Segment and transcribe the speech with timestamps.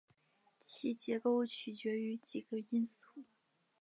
[0.59, 3.05] 其结构取决于几个因素。